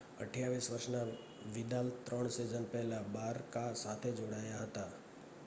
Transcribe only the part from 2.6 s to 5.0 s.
પહેલા બારકા સાથે જોડાયા હતા